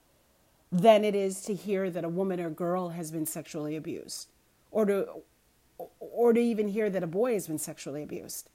than 0.71 1.05
it 1.05 1.13
is 1.13 1.41
to 1.43 1.53
hear 1.53 1.89
that 1.89 2.03
a 2.03 2.09
woman 2.09 2.39
or 2.39 2.49
girl 2.49 2.89
has 2.89 3.11
been 3.11 3.25
sexually 3.25 3.75
abused 3.75 4.32
or 4.73 4.85
to 4.85 5.07
or 5.99 6.33
to 6.33 6.39
even 6.39 6.67
hear 6.67 6.89
that 6.89 7.03
a 7.03 7.07
boy 7.07 7.33
has 7.33 7.47
been 7.47 7.57
sexually 7.57 8.03
abused. 8.03 8.49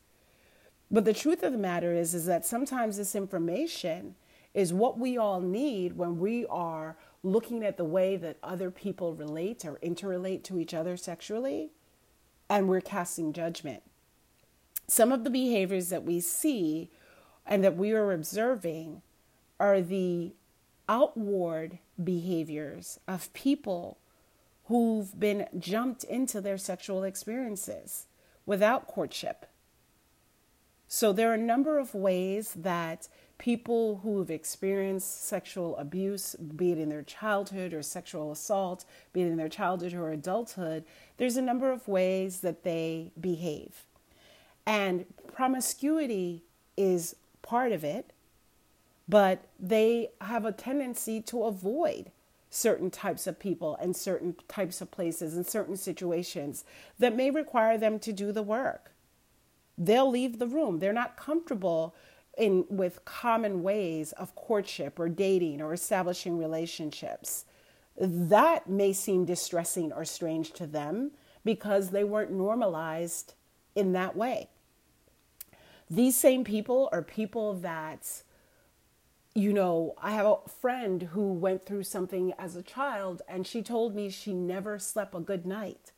But 0.91 1.05
the 1.05 1.13
truth 1.13 1.43
of 1.43 1.53
the 1.53 1.59
matter 1.59 1.95
is 1.95 2.15
is 2.15 2.27
that 2.27 2.45
sometimes 2.45 2.97
this 2.97 3.15
information 3.15 4.17
is 4.53 4.73
what 4.73 4.99
we 4.99 5.17
all 5.17 5.41
need 5.41 5.97
when 5.97 6.19
we 6.19 6.45
are 6.47 6.97
looking 7.23 7.65
at 7.65 7.77
the 7.77 7.85
way 7.85 8.17
that 8.17 8.37
other 8.43 8.71
people 8.71 9.15
relate 9.15 9.65
or 9.65 9.79
interrelate 9.83 10.43
to 10.45 10.59
each 10.59 10.75
other 10.75 10.97
sexually 10.97 11.71
and 12.49 12.69
we're 12.69 12.81
casting 12.81 13.33
judgment. 13.33 13.83
Some 14.87 15.13
of 15.13 15.25
the 15.25 15.31
behaviors 15.31 15.91
that 15.91 16.05
we 16.05 16.21
see 16.21 16.91
and 17.47 17.63
that 17.63 17.77
we 17.77 17.93
are 17.93 18.13
observing 18.13 19.03
are 19.61 19.81
the 19.81 20.33
outward 20.89 21.79
behaviors 22.03 22.99
of 23.07 23.33
people 23.35 23.99
who've 24.69 25.19
been 25.19 25.47
jumped 25.59 26.05
into 26.05 26.41
their 26.41 26.59
sexual 26.59 27.03
experiences 27.03 28.07
without 28.45 28.87
courtship. 28.87 29.47
So, 30.87 31.13
there 31.13 31.31
are 31.31 31.35
a 31.35 31.39
number 31.39 31.79
of 31.79 31.95
ways 31.95 32.55
that 32.55 33.09
people 33.39 34.01
who've 34.03 34.31
experienced 34.31 35.25
sexual 35.25 35.77
abuse, 35.77 36.35
be 36.35 36.73
it 36.73 36.79
in 36.79 36.89
their 36.89 37.03
childhood 37.03 37.73
or 37.73 37.83
sexual 37.83 38.33
assault, 38.33 38.85
be 39.13 39.23
it 39.23 39.27
in 39.27 39.37
their 39.37 39.49
childhood 39.49 39.95
or 39.95 40.11
adulthood, 40.11 40.85
there's 41.17 41.37
a 41.37 41.43
number 41.43 41.71
of 41.71 41.89
ways 41.89 42.41
that 42.41 42.63
they 42.63 43.11
behave. 43.21 43.85
And 44.67 45.07
promiscuity 45.33 46.43
is 46.77 47.17
part 47.43 47.73
of 47.73 47.85
it, 47.85 48.13
but 49.09 49.47
they 49.59 50.11
have 50.21 50.45
a 50.45 50.53
tendency 50.53 51.21
to 51.23 51.45
avoid 51.45 52.11
certain 52.51 52.91
types 52.91 53.27
of 53.27 53.39
people 53.39 53.77
and 53.81 53.95
certain 53.97 54.35
types 54.49 54.81
of 54.81 54.91
places 54.91 55.37
and 55.37 55.47
certain 55.47 55.77
situations 55.77 56.65
that 56.99 57.17
may 57.17 57.31
require 57.31 57.77
them 57.77 57.99
to 57.99 58.13
do 58.13 58.33
the 58.33 58.43
work. 58.43 58.93
They'll 59.77 60.11
leave 60.11 60.39
the 60.39 60.47
room. 60.47 60.79
They're 60.79 60.93
not 60.93 61.17
comfortable 61.17 61.95
in 62.37 62.65
with 62.69 63.05
common 63.05 63.63
ways 63.63 64.13
of 64.13 64.35
courtship 64.35 64.99
or 64.99 65.09
dating 65.09 65.61
or 65.61 65.73
establishing 65.73 66.39
relationships. 66.39 67.45
That 67.97 68.69
may 68.69 68.93
seem 68.93 69.25
distressing 69.25 69.93
or 69.93 70.05
strange 70.05 70.53
to 70.53 70.67
them 70.67 71.11
because 71.45 71.91
they 71.91 72.05
weren't 72.05 72.31
normalized 72.31 73.35
in 73.75 73.93
that 73.93 74.17
way. 74.17 74.49
These 75.91 76.17
same 76.17 76.45
people 76.45 76.89
are 76.93 77.03
people 77.03 77.55
that, 77.55 78.23
you 79.39 79.53
know, 79.53 79.95
I 80.03 80.11
have 80.11 80.27
a 80.27 80.49
friend 80.61 81.01
who 81.03 81.33
went 81.33 81.65
through 81.65 81.85
something 81.85 82.33
as 82.41 82.57
a 82.57 82.63
child 82.63 83.23
and 83.29 83.47
she 83.47 83.63
told 83.63 83.95
me 83.95 84.11
she 84.11 84.33
never 84.33 84.81
slept 84.81 85.15
a 85.15 85.21
good 85.21 85.47
night. 85.47 85.93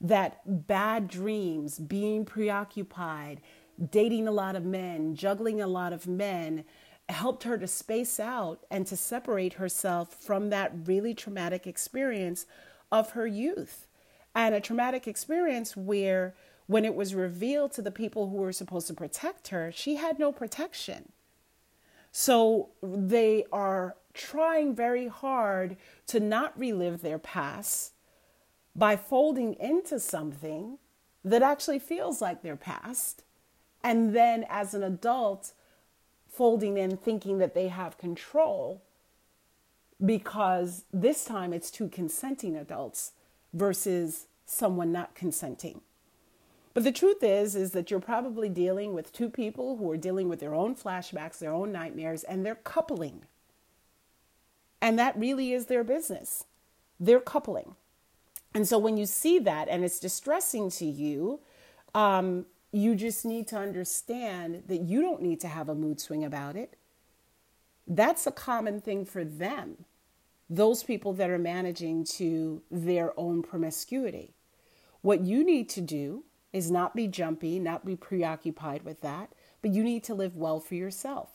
That 0.00 0.66
bad 0.66 1.06
dreams, 1.08 1.78
being 1.78 2.24
preoccupied, 2.24 3.42
dating 3.90 4.26
a 4.26 4.32
lot 4.32 4.56
of 4.56 4.64
men, 4.64 5.14
juggling 5.14 5.60
a 5.60 5.66
lot 5.66 5.92
of 5.92 6.06
men, 6.06 6.64
helped 7.10 7.42
her 7.44 7.58
to 7.58 7.66
space 7.66 8.18
out 8.18 8.64
and 8.70 8.86
to 8.86 8.96
separate 8.96 9.54
herself 9.54 10.14
from 10.14 10.48
that 10.48 10.72
really 10.86 11.12
traumatic 11.12 11.66
experience 11.66 12.46
of 12.90 13.10
her 13.10 13.26
youth. 13.26 13.86
And 14.34 14.54
a 14.54 14.60
traumatic 14.60 15.06
experience 15.06 15.76
where, 15.76 16.34
when 16.66 16.86
it 16.86 16.94
was 16.94 17.14
revealed 17.14 17.72
to 17.72 17.82
the 17.82 17.90
people 17.90 18.30
who 18.30 18.36
were 18.36 18.52
supposed 18.52 18.86
to 18.86 18.94
protect 18.94 19.48
her, 19.48 19.72
she 19.72 19.96
had 19.96 20.18
no 20.18 20.32
protection. 20.32 21.12
So 22.12 22.70
they 22.82 23.44
are 23.52 23.96
trying 24.14 24.74
very 24.74 25.08
hard 25.08 25.76
to 26.08 26.20
not 26.20 26.58
relive 26.58 27.02
their 27.02 27.18
past 27.18 27.92
by 28.74 28.96
folding 28.96 29.54
into 29.54 30.00
something 30.00 30.78
that 31.24 31.42
actually 31.42 31.78
feels 31.78 32.20
like 32.20 32.42
their 32.42 32.56
past. 32.56 33.24
And 33.82 34.14
then 34.14 34.44
as 34.48 34.74
an 34.74 34.82
adult, 34.82 35.52
folding 36.28 36.76
in 36.76 36.96
thinking 36.96 37.38
that 37.38 37.54
they 37.54 37.68
have 37.68 37.98
control 37.98 38.82
because 40.04 40.84
this 40.92 41.24
time 41.24 41.52
it's 41.52 41.70
two 41.70 41.88
consenting 41.88 42.56
adults 42.56 43.12
versus 43.52 44.26
someone 44.46 44.92
not 44.92 45.14
consenting. 45.14 45.80
But 46.78 46.84
the 46.84 46.92
truth 46.92 47.24
is 47.24 47.56
is 47.56 47.72
that 47.72 47.90
you're 47.90 47.98
probably 47.98 48.48
dealing 48.48 48.94
with 48.94 49.12
two 49.12 49.28
people 49.28 49.78
who 49.78 49.90
are 49.90 49.96
dealing 49.96 50.28
with 50.28 50.38
their 50.38 50.54
own 50.54 50.76
flashbacks, 50.76 51.40
their 51.40 51.52
own 51.52 51.72
nightmares 51.72 52.22
and 52.22 52.46
they're 52.46 52.54
coupling. 52.54 53.22
And 54.80 54.96
that 54.96 55.18
really 55.18 55.52
is 55.52 55.66
their 55.66 55.82
business. 55.82 56.44
They're 57.00 57.18
coupling. 57.18 57.74
And 58.54 58.68
so 58.68 58.78
when 58.78 58.96
you 58.96 59.06
see 59.06 59.40
that 59.40 59.66
and 59.68 59.84
it's 59.84 59.98
distressing 59.98 60.70
to 60.70 60.86
you, 60.86 61.40
um, 61.96 62.46
you 62.70 62.94
just 62.94 63.24
need 63.24 63.48
to 63.48 63.56
understand 63.56 64.62
that 64.68 64.82
you 64.82 65.02
don't 65.02 65.20
need 65.20 65.40
to 65.40 65.48
have 65.48 65.68
a 65.68 65.74
mood 65.74 65.98
swing 66.00 66.24
about 66.24 66.54
it. 66.54 66.76
That's 67.88 68.24
a 68.24 68.30
common 68.30 68.80
thing 68.80 69.04
for 69.04 69.24
them, 69.24 69.84
those 70.48 70.84
people 70.84 71.12
that 71.14 71.28
are 71.28 71.38
managing 71.38 72.04
to 72.18 72.62
their 72.70 73.18
own 73.18 73.42
promiscuity. 73.42 74.36
What 75.00 75.22
you 75.22 75.44
need 75.44 75.68
to 75.70 75.80
do 75.80 76.22
is 76.52 76.70
not 76.70 76.96
be 76.96 77.06
jumpy, 77.06 77.58
not 77.58 77.84
be 77.84 77.96
preoccupied 77.96 78.82
with 78.82 79.00
that, 79.02 79.32
but 79.62 79.72
you 79.72 79.82
need 79.82 80.02
to 80.04 80.14
live 80.14 80.36
well 80.36 80.60
for 80.60 80.74
yourself. 80.74 81.30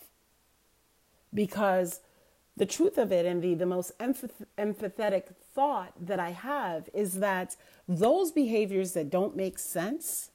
Because 1.34 2.02
the 2.56 2.66
truth 2.66 2.98
of 2.98 3.12
it 3.12 3.26
and 3.26 3.42
the, 3.42 3.54
the 3.56 3.66
most 3.66 3.98
empath- 4.00 4.46
empathetic 4.58 5.36
thought 5.54 5.94
that 6.00 6.20
I 6.20 6.32
have 6.32 6.90
is 6.94 7.16
that 7.16 7.56
those 7.88 8.32
behaviors 8.32 8.94
that 8.94 9.10
don't 9.10 9.36
make 9.36 9.60
sense 9.60 10.30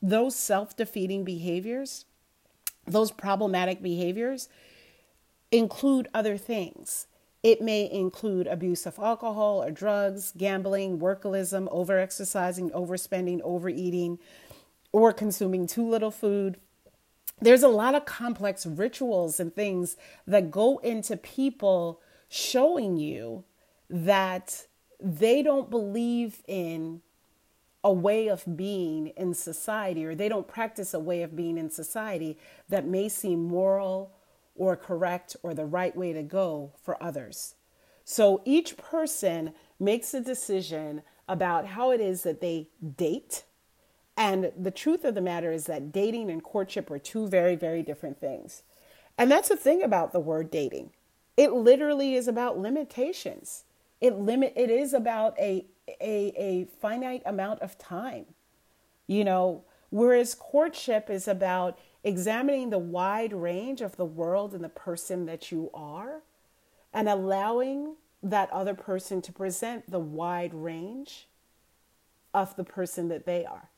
those 0.00 0.36
self 0.36 0.76
defeating 0.76 1.24
behaviors, 1.24 2.04
those 2.86 3.10
problematic 3.10 3.82
behaviors, 3.82 4.48
include 5.50 6.08
other 6.14 6.36
things. 6.36 7.06
It 7.48 7.62
may 7.62 7.90
include 7.90 8.46
abuse 8.46 8.84
of 8.84 8.98
alcohol 8.98 9.62
or 9.64 9.70
drugs, 9.70 10.34
gambling, 10.36 10.98
workaholism, 10.98 11.66
overexercising, 11.72 12.70
overspending, 12.72 13.40
overeating, 13.42 14.18
or 14.92 15.14
consuming 15.14 15.66
too 15.66 15.88
little 15.88 16.10
food. 16.10 16.58
There's 17.40 17.62
a 17.62 17.68
lot 17.68 17.94
of 17.94 18.04
complex 18.04 18.66
rituals 18.66 19.40
and 19.40 19.54
things 19.54 19.96
that 20.26 20.50
go 20.50 20.76
into 20.80 21.16
people 21.16 22.02
showing 22.28 22.98
you 22.98 23.44
that 23.88 24.66
they 25.00 25.42
don't 25.42 25.70
believe 25.70 26.42
in 26.46 27.00
a 27.82 27.92
way 27.94 28.28
of 28.28 28.44
being 28.58 29.06
in 29.16 29.32
society 29.32 30.04
or 30.04 30.14
they 30.14 30.28
don't 30.28 30.46
practice 30.46 30.92
a 30.92 31.00
way 31.00 31.22
of 31.22 31.34
being 31.34 31.56
in 31.56 31.70
society 31.70 32.36
that 32.68 32.84
may 32.84 33.08
seem 33.08 33.42
moral 33.42 34.17
or 34.58 34.76
correct 34.76 35.36
or 35.42 35.54
the 35.54 35.64
right 35.64 35.96
way 35.96 36.12
to 36.12 36.22
go 36.22 36.72
for 36.82 37.02
others. 37.02 37.54
So 38.04 38.42
each 38.44 38.76
person 38.76 39.52
makes 39.78 40.12
a 40.14 40.20
decision 40.20 41.02
about 41.28 41.66
how 41.66 41.90
it 41.90 42.00
is 42.00 42.22
that 42.22 42.40
they 42.40 42.68
date. 42.96 43.44
And 44.16 44.50
the 44.58 44.70
truth 44.70 45.04
of 45.04 45.14
the 45.14 45.20
matter 45.20 45.52
is 45.52 45.66
that 45.66 45.92
dating 45.92 46.30
and 46.30 46.42
courtship 46.42 46.90
are 46.90 46.98
two 46.98 47.28
very, 47.28 47.54
very 47.54 47.82
different 47.82 48.18
things. 48.18 48.62
And 49.16 49.30
that's 49.30 49.48
the 49.48 49.56
thing 49.56 49.82
about 49.82 50.12
the 50.12 50.20
word 50.20 50.50
dating. 50.50 50.90
It 51.36 51.52
literally 51.52 52.14
is 52.14 52.26
about 52.26 52.58
limitations. 52.58 53.64
It 54.00 54.14
limit 54.14 54.52
it 54.56 54.70
is 54.70 54.92
about 54.92 55.38
a 55.38 55.66
a, 56.00 56.32
a 56.36 56.66
finite 56.80 57.22
amount 57.24 57.60
of 57.60 57.78
time. 57.78 58.26
You 59.06 59.24
know, 59.24 59.64
whereas 59.90 60.34
courtship 60.34 61.10
is 61.10 61.28
about 61.28 61.78
examining 62.04 62.70
the 62.70 62.78
wide 62.78 63.32
range 63.32 63.80
of 63.80 63.96
the 63.96 64.04
world 64.04 64.54
and 64.54 64.62
the 64.62 64.68
person 64.68 65.26
that 65.26 65.50
you 65.50 65.70
are 65.74 66.22
and 66.92 67.08
allowing 67.08 67.96
that 68.22 68.50
other 68.50 68.74
person 68.74 69.20
to 69.22 69.32
present 69.32 69.90
the 69.90 69.98
wide 69.98 70.54
range 70.54 71.28
of 72.34 72.56
the 72.56 72.64
person 72.64 73.08
that 73.08 73.26
they 73.26 73.44
are. 73.44 73.70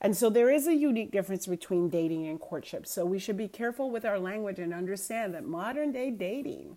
And 0.00 0.16
so 0.16 0.28
there 0.28 0.50
is 0.50 0.66
a 0.66 0.74
unique 0.74 1.10
difference 1.10 1.46
between 1.46 1.88
dating 1.88 2.26
and 2.26 2.38
courtship. 2.38 2.86
So 2.86 3.06
we 3.06 3.18
should 3.18 3.36
be 3.36 3.48
careful 3.48 3.90
with 3.90 4.04
our 4.04 4.18
language 4.18 4.58
and 4.58 4.74
understand 4.74 5.34
that 5.34 5.46
modern 5.46 5.92
day 5.92 6.10
dating 6.10 6.76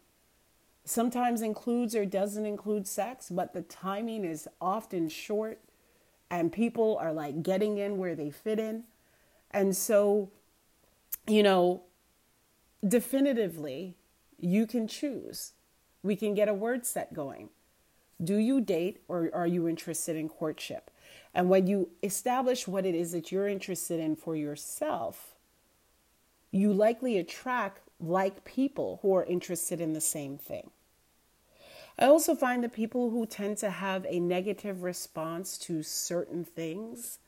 sometimes 0.86 1.42
includes 1.42 1.96
or 1.96 2.06
doesn't 2.06 2.46
include 2.46 2.88
sex, 2.88 3.30
but 3.30 3.54
the 3.54 3.62
timing 3.62 4.24
is 4.24 4.48
often 4.62 5.10
short 5.10 5.60
and 6.32 6.52
people 6.52 6.98
are 7.02 7.12
like 7.12 7.44
getting 7.44 7.78
in 7.78 7.98
where 7.98 8.16
they 8.16 8.30
fit 8.30 8.60
in. 8.60 8.84
And 9.52 9.76
so, 9.76 10.30
you 11.30 11.44
know, 11.44 11.84
definitively, 12.86 13.96
you 14.40 14.66
can 14.66 14.88
choose. 14.88 15.54
We 16.02 16.16
can 16.16 16.34
get 16.34 16.48
a 16.48 16.54
word 16.54 16.86
set 16.86 17.14
going. 17.14 17.50
Do 18.22 18.38
you 18.38 18.62
date 18.62 19.02
or 19.08 19.30
are 19.34 19.48
you 19.48 19.68
interested 19.68 20.16
in 20.16 20.30
courtship? 20.30 20.92
And 21.34 21.50
when 21.50 21.68
you 21.68 21.90
establish 22.04 22.68
what 22.68 22.86
it 22.86 22.96
is 22.96 23.12
that 23.12 23.32
you're 23.32 23.48
interested 23.48 24.00
in 24.00 24.16
for 24.16 24.36
yourself, 24.36 25.36
you 26.52 26.74
likely 26.74 27.18
attract 27.18 27.82
like 28.00 28.44
people 28.44 29.00
who 29.02 29.14
are 29.16 29.24
interested 29.26 29.80
in 29.80 29.94
the 29.94 30.02
same 30.02 30.38
thing. 30.38 30.72
I 31.98 32.06
also 32.06 32.34
find 32.34 32.64
that 32.64 32.74
people 32.74 33.10
who 33.10 33.26
tend 33.26 33.58
to 33.58 33.70
have 33.70 34.06
a 34.08 34.20
negative 34.20 34.84
response 34.84 35.58
to 35.60 35.84
certain 35.84 36.46
things 36.46 37.20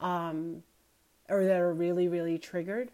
um, 0.00 0.64
or 1.28 1.44
that 1.44 1.60
are 1.60 1.72
really, 1.72 2.08
really 2.08 2.38
triggered, 2.38 2.90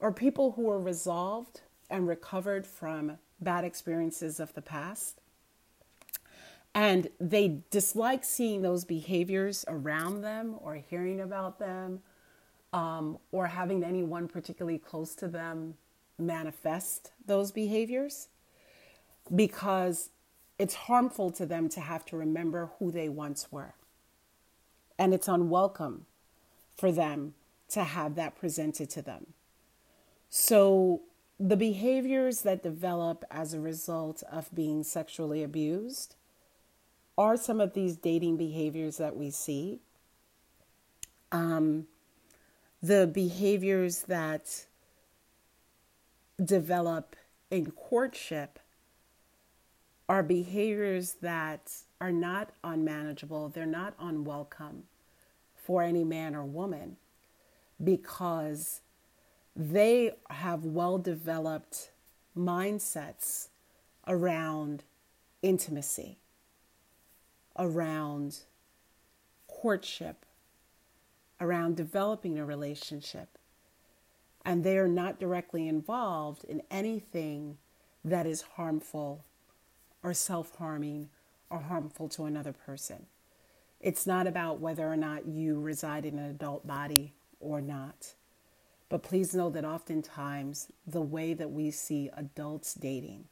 or 0.00 0.12
people 0.12 0.52
who 0.52 0.70
are 0.70 0.80
resolved 0.80 1.62
and 1.90 2.06
recovered 2.06 2.66
from 2.66 3.18
bad 3.40 3.64
experiences 3.64 4.40
of 4.40 4.54
the 4.54 4.62
past. 4.62 5.20
And 6.74 7.08
they 7.18 7.60
dislike 7.70 8.24
seeing 8.24 8.62
those 8.62 8.84
behaviors 8.84 9.64
around 9.66 10.20
them 10.20 10.56
or 10.60 10.74
hearing 10.76 11.20
about 11.20 11.58
them 11.58 12.00
um, 12.72 13.18
or 13.32 13.46
having 13.46 13.82
anyone 13.82 14.28
particularly 14.28 14.78
close 14.78 15.14
to 15.16 15.28
them 15.28 15.74
manifest 16.18 17.12
those 17.26 17.52
behaviors 17.52 18.28
because 19.34 20.10
it's 20.58 20.74
harmful 20.74 21.30
to 21.30 21.46
them 21.46 21.68
to 21.70 21.80
have 21.80 22.04
to 22.06 22.16
remember 22.16 22.70
who 22.78 22.90
they 22.90 23.08
once 23.08 23.50
were. 23.50 23.74
And 24.98 25.14
it's 25.14 25.28
unwelcome 25.28 26.06
for 26.76 26.90
them 26.90 27.34
to 27.70 27.84
have 27.84 28.16
that 28.16 28.36
presented 28.36 28.90
to 28.90 29.02
them. 29.02 29.34
So, 30.30 31.02
the 31.40 31.56
behaviors 31.56 32.42
that 32.42 32.62
develop 32.62 33.24
as 33.30 33.54
a 33.54 33.60
result 33.60 34.22
of 34.30 34.52
being 34.54 34.82
sexually 34.82 35.42
abused 35.42 36.16
are 37.16 37.36
some 37.36 37.60
of 37.60 37.74
these 37.74 37.96
dating 37.96 38.36
behaviors 38.36 38.96
that 38.96 39.16
we 39.16 39.30
see. 39.30 39.78
Um, 41.30 41.86
the 42.82 43.06
behaviors 43.06 44.02
that 44.02 44.66
develop 46.42 47.16
in 47.50 47.70
courtship 47.70 48.58
are 50.08 50.22
behaviors 50.22 51.14
that 51.20 51.72
are 52.00 52.12
not 52.12 52.50
unmanageable, 52.64 53.48
they're 53.48 53.66
not 53.66 53.94
unwelcome 54.00 54.84
for 55.54 55.82
any 55.82 56.04
man 56.04 56.34
or 56.34 56.44
woman 56.44 56.96
because 57.82 58.80
they 59.58 60.12
have 60.30 60.64
well 60.64 60.98
developed 60.98 61.90
mindsets 62.36 63.48
around 64.06 64.84
intimacy, 65.42 66.16
around 67.58 68.38
courtship, 69.48 70.24
around 71.40 71.76
developing 71.76 72.38
a 72.38 72.44
relationship. 72.44 73.36
And 74.44 74.62
they 74.62 74.78
are 74.78 74.88
not 74.88 75.18
directly 75.18 75.66
involved 75.66 76.44
in 76.44 76.62
anything 76.70 77.58
that 78.04 78.26
is 78.26 78.42
harmful 78.56 79.24
or 80.04 80.14
self 80.14 80.54
harming 80.56 81.08
or 81.50 81.58
harmful 81.58 82.08
to 82.10 82.24
another 82.24 82.52
person. 82.52 83.06
It's 83.80 84.06
not 84.06 84.28
about 84.28 84.60
whether 84.60 84.86
or 84.86 84.96
not 84.96 85.26
you 85.26 85.60
reside 85.60 86.06
in 86.06 86.18
an 86.18 86.30
adult 86.30 86.64
body 86.64 87.12
or 87.40 87.60
not. 87.60 88.14
But 88.88 89.02
please 89.02 89.34
know 89.34 89.50
that 89.50 89.64
oftentimes 89.64 90.68
the 90.86 91.02
way 91.02 91.34
that 91.34 91.50
we 91.50 91.70
see 91.70 92.10
adults 92.16 92.74
dating 92.74 93.24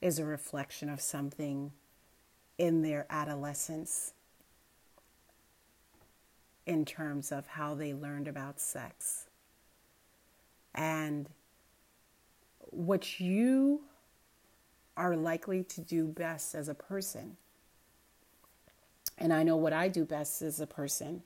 is 0.00 0.18
a 0.18 0.24
reflection 0.24 0.88
of 0.88 1.00
something 1.00 1.72
in 2.58 2.82
their 2.82 3.06
adolescence 3.10 4.12
in 6.64 6.84
terms 6.84 7.32
of 7.32 7.46
how 7.48 7.74
they 7.74 7.92
learned 7.92 8.28
about 8.28 8.60
sex. 8.60 9.26
And 10.74 11.28
what 12.60 13.20
you 13.20 13.82
are 14.96 15.16
likely 15.16 15.64
to 15.64 15.80
do 15.80 16.06
best 16.06 16.54
as 16.54 16.68
a 16.68 16.74
person, 16.74 17.36
and 19.18 19.32
I 19.32 19.42
know 19.42 19.56
what 19.56 19.72
I 19.72 19.88
do 19.88 20.04
best 20.04 20.40
as 20.40 20.60
a 20.60 20.66
person, 20.66 21.22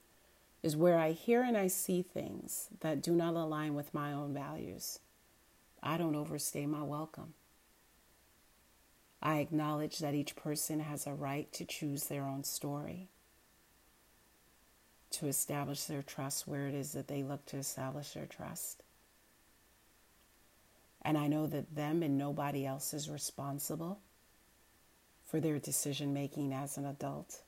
is 0.63 0.77
where 0.77 0.99
I 0.99 1.13
hear 1.13 1.43
and 1.43 1.57
I 1.57 1.69
see 1.69 2.03
things 2.03 2.69
that 2.81 3.03
do 3.03 3.13
not 3.13 3.35
align 3.35 3.75
with 3.75 3.95
my 3.95 4.13
own 4.13 4.35
values. 4.35 4.99
I 5.83 5.97
don't 5.97 6.17
overstay 6.17 6.67
my 6.67 6.83
welcome. 6.83 7.35
I 9.23 9.39
acknowledge 9.39 9.99
that 9.99 10.15
each 10.15 10.37
person 10.37 10.81
has 10.81 11.07
a 11.07 11.15
right 11.15 11.51
to 11.53 11.65
choose 11.65 12.05
their 12.05 12.25
own 12.25 12.45
story, 12.45 13.09
to 15.11 15.27
establish 15.27 15.85
their 15.85 16.03
trust 16.03 16.47
where 16.47 16.67
it 16.67 16.75
is 16.75 16.93
that 16.93 17.09
they 17.09 17.23
look 17.23 17.47
to 17.47 17.57
establish 17.57 18.13
their 18.13 18.27
trust. 18.27 18.83
And 21.03 21.17
I 21.17 21.29
know 21.29 21.47
that 21.47 21.75
them 21.75 22.03
and 22.03 22.19
nobody 22.19 22.67
else 22.67 22.93
is 22.93 23.09
responsible 23.09 24.01
for 25.25 25.41
their 25.41 25.59
decision 25.59 26.13
making 26.13 26.53
as 26.53 26.77
an 26.77 26.85
adult. 26.85 27.43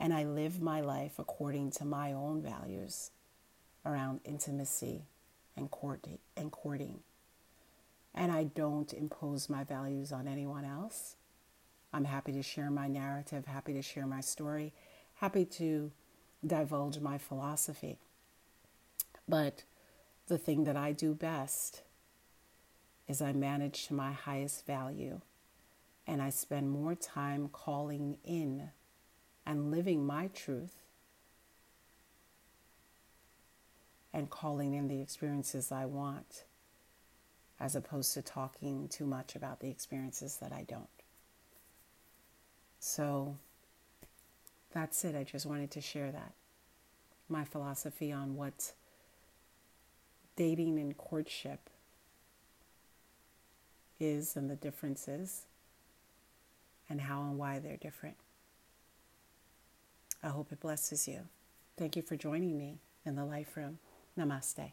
And 0.00 0.14
I 0.14 0.24
live 0.24 0.62
my 0.62 0.80
life 0.80 1.18
according 1.18 1.72
to 1.72 1.84
my 1.84 2.12
own 2.12 2.42
values 2.42 3.10
around 3.84 4.20
intimacy 4.24 5.02
and 5.56 5.70
courting. 5.70 7.00
And 8.14 8.32
I 8.32 8.44
don't 8.44 8.92
impose 8.92 9.48
my 9.50 9.62
values 9.62 10.10
on 10.10 10.26
anyone 10.26 10.64
else. 10.64 11.16
I'm 11.92 12.06
happy 12.06 12.32
to 12.32 12.42
share 12.42 12.70
my 12.70 12.88
narrative, 12.88 13.46
happy 13.46 13.74
to 13.74 13.82
share 13.82 14.06
my 14.06 14.22
story, 14.22 14.72
happy 15.16 15.44
to 15.44 15.92
divulge 16.44 16.98
my 16.98 17.18
philosophy. 17.18 17.98
But 19.28 19.64
the 20.28 20.38
thing 20.38 20.64
that 20.64 20.76
I 20.76 20.92
do 20.92 21.14
best 21.14 21.82
is 23.06 23.20
I 23.20 23.32
manage 23.32 23.88
to 23.88 23.94
my 23.94 24.12
highest 24.12 24.66
value 24.66 25.20
and 26.06 26.22
I 26.22 26.30
spend 26.30 26.70
more 26.70 26.94
time 26.94 27.48
calling 27.52 28.18
in 28.24 28.70
and 29.50 29.72
living 29.72 30.06
my 30.06 30.28
truth 30.28 30.76
and 34.14 34.30
calling 34.30 34.74
in 34.74 34.86
the 34.86 35.00
experiences 35.00 35.72
I 35.72 35.86
want 35.86 36.44
as 37.58 37.74
opposed 37.74 38.14
to 38.14 38.22
talking 38.22 38.86
too 38.86 39.04
much 39.04 39.34
about 39.34 39.58
the 39.58 39.68
experiences 39.68 40.36
that 40.36 40.52
I 40.52 40.62
don't. 40.68 40.86
So 42.78 43.38
that's 44.72 45.04
it. 45.04 45.16
I 45.16 45.24
just 45.24 45.46
wanted 45.46 45.72
to 45.72 45.80
share 45.80 46.12
that. 46.12 46.32
My 47.28 47.42
philosophy 47.42 48.12
on 48.12 48.36
what 48.36 48.72
dating 50.36 50.78
and 50.78 50.96
courtship 50.96 51.68
is 53.98 54.36
and 54.36 54.48
the 54.48 54.54
differences 54.54 55.46
and 56.88 57.00
how 57.00 57.22
and 57.22 57.36
why 57.36 57.58
they're 57.58 57.76
different. 57.76 58.16
I 60.22 60.28
hope 60.28 60.52
it 60.52 60.60
blesses 60.60 61.08
you. 61.08 61.20
Thank 61.76 61.96
you 61.96 62.02
for 62.02 62.16
joining 62.16 62.58
me 62.58 62.78
in 63.06 63.16
the 63.16 63.24
Life 63.24 63.56
Room. 63.56 63.78
Namaste. 64.18 64.72